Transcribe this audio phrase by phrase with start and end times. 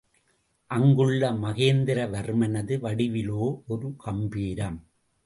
[0.71, 3.61] அங்குள்ள மகேந்திரவர்மனது வடிவிலோ
[3.67, 4.79] ஒரு கம்பீரம்.